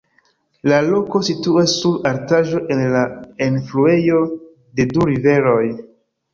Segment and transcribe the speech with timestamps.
[0.69, 3.05] La loko situas sur altaĵo en la
[3.51, 4.25] enfluejo
[4.81, 5.57] de du riveroj.